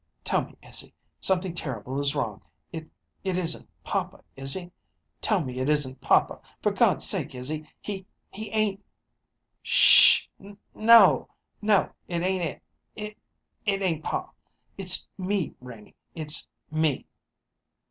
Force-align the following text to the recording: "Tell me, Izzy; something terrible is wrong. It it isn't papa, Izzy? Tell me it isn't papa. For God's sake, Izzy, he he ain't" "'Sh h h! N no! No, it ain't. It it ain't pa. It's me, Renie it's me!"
"Tell 0.23 0.43
me, 0.45 0.57
Izzy; 0.63 0.95
something 1.19 1.53
terrible 1.53 1.99
is 1.99 2.15
wrong. 2.15 2.41
It 2.71 2.89
it 3.23 3.37
isn't 3.37 3.69
papa, 3.83 4.23
Izzy? 4.35 4.71
Tell 5.21 5.43
me 5.45 5.59
it 5.59 5.69
isn't 5.69 6.01
papa. 6.01 6.41
For 6.59 6.71
God's 6.71 7.05
sake, 7.05 7.35
Izzy, 7.35 7.69
he 7.79 8.07
he 8.31 8.49
ain't" 8.49 8.83
"'Sh 9.61 10.23
h 10.23 10.23
h! 10.23 10.29
N 10.43 10.57
no! 10.73 11.29
No, 11.61 11.91
it 12.07 12.23
ain't. 12.23 12.63
It 12.95 13.15
it 13.67 13.83
ain't 13.83 14.03
pa. 14.03 14.31
It's 14.75 15.07
me, 15.19 15.53
Renie 15.61 15.93
it's 16.15 16.49
me!" 16.71 17.05